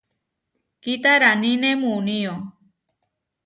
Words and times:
Kitaraníne 0.81 1.69
muunío. 1.81 2.33